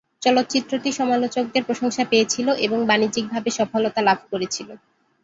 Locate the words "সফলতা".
3.59-4.01